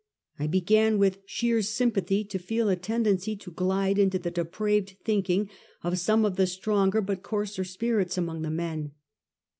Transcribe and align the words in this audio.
I 0.39 0.47
began 0.47 0.97
from 0.97 1.11
sheer 1.27 1.61
sympathy 1.61 2.23
to 2.23 2.39
feel 2.39 2.69
a 2.69 2.75
tendency 2.75 3.35
to 3.35 3.51
glide 3.51 3.99
into 3.99 4.17
the 4.17 4.31
depraved 4.31 4.97
thinking 5.03 5.47
of 5.83 5.99
some 5.99 6.25
of 6.25 6.37
the 6.37 6.47
stronger 6.47 7.01
but 7.01 7.21
coarser 7.21 7.63
spirits 7.63 8.17
among 8.17 8.41
the 8.41 8.49
men. 8.49 8.93